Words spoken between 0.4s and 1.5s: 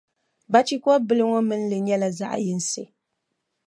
Bachikɔbili ŋɔ